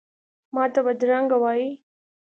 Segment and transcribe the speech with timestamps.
[0.55, 1.69] ماته بدرنګه وایې،